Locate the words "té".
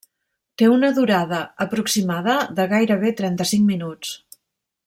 0.61-0.69